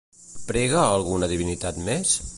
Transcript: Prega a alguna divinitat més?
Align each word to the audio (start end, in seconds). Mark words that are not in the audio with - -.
Prega 0.47 0.79
a 0.85 0.95
alguna 0.95 1.31
divinitat 1.35 1.79
més? 1.91 2.21